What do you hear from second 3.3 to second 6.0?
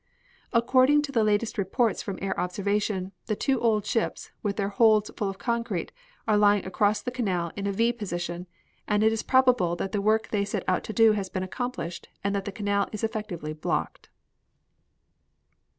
two old ships, with their holds full of concrete,